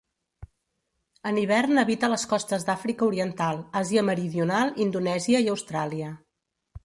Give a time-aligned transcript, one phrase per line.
[1.31, 6.09] En hivern habita les costes d'Àfrica Oriental, Àsia Meridional, Indonèsia i Austràlia.